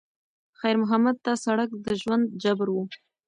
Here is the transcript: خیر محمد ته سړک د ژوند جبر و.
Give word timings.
خیر 0.59 0.75
محمد 0.83 1.15
ته 1.25 1.31
سړک 1.45 1.69
د 1.85 1.87
ژوند 2.01 2.25
جبر 2.41 2.67
و. 2.71 2.77